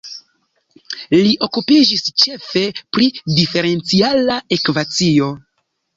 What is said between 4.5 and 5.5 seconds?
ekvacio.